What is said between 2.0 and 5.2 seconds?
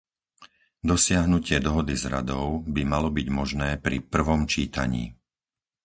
Radou by malo byť možné pri prvom čítaní.